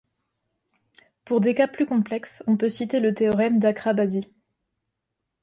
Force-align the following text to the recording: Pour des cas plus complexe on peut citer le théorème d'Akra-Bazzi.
Pour 1.25 1.41
des 1.41 1.53
cas 1.53 1.67
plus 1.67 1.85
complexe 1.85 2.41
on 2.47 2.57
peut 2.57 2.69
citer 2.69 2.99
le 2.99 3.13
théorème 3.13 3.59
d'Akra-Bazzi. 3.59 4.25